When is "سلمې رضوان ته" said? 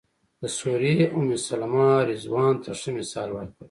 1.47-2.69